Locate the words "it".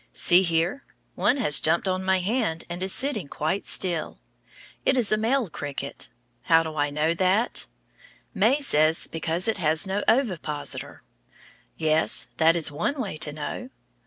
4.83-4.97, 9.47-9.59